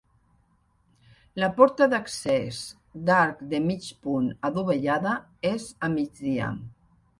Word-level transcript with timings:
La 1.43 1.49
porta 1.59 1.87
d'accés 1.91 2.63
d'arc 3.11 3.45
de 3.53 3.61
mig 3.67 3.91
punt 4.07 4.33
adovellada 4.51 5.15
és 5.55 5.71
a 5.91 5.95
migdia. 6.01 6.53